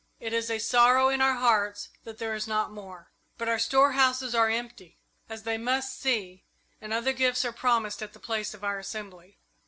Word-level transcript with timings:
It 0.19 0.33
is 0.33 0.49
a 0.49 0.57
sorrow 0.57 1.09
in 1.09 1.21
our 1.21 1.35
hearts 1.35 1.89
that 2.05 2.17
there 2.17 2.33
is 2.33 2.47
not 2.47 2.71
more, 2.71 3.11
but 3.37 3.47
our 3.47 3.59
storehouses 3.59 4.33
are 4.33 4.49
empty, 4.49 4.97
as 5.29 5.43
they 5.43 5.59
must 5.59 5.99
see, 5.99 6.43
and 6.81 6.91
other 6.91 7.13
gifts 7.13 7.45
are 7.45 7.51
promised 7.51 8.01
at 8.01 8.13
the 8.13 8.19
place 8.19 8.55
of 8.55 8.63
our 8.63 8.79
assembly. 8.79 9.37